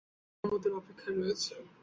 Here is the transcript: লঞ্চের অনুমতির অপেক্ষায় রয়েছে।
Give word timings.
লঞ্চের 0.03 0.71
অনুমতির 0.71 0.79
অপেক্ষায় 0.79 1.15
রয়েছে। 1.17 1.53